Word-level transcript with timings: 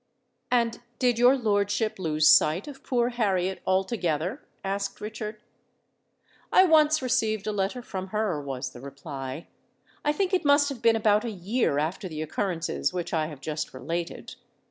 "And 0.49 0.79
did 0.97 1.19
your 1.19 1.37
lordship 1.37 1.99
lose 1.99 2.27
sight 2.27 2.67
of 2.67 2.83
poor 2.83 3.09
Harriet 3.09 3.61
altogether?" 3.67 4.41
asked 4.63 4.99
Richard. 4.99 5.39
"I 6.51 6.63
once 6.63 7.03
received 7.03 7.45
a 7.45 7.51
letter 7.51 7.83
from 7.83 8.07
her," 8.07 8.41
was 8.41 8.71
the 8.71 8.81
reply: 8.81 9.45
"I 10.03 10.11
think 10.11 10.33
it 10.33 10.43
must 10.43 10.69
have 10.69 10.81
been 10.81 10.95
about 10.95 11.23
a 11.23 11.29
year 11.29 11.77
after 11.77 12.09
the 12.09 12.23
occurrences 12.23 12.91
which 12.91 13.13
I 13.13 13.27
have 13.27 13.41
just 13.41 13.75
related. 13.75 14.33